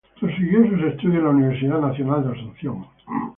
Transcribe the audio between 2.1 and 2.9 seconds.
de Asunción.